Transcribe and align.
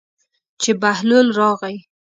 چې 0.61 0.71
بهلول 0.81 1.27
راغی. 1.39 1.77